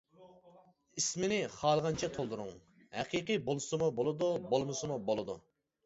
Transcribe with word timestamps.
ئىسىمنى 1.01 1.37
خالىغانچە 1.57 2.11
تولدۇرۇڭ، 2.17 2.51
ھەقىقىي 2.99 3.43
بولسىمۇ 3.53 3.95
بولىدۇ، 4.03 4.35
بولمىسىمۇ 4.51 5.03
بولىدۇ. 5.09 5.43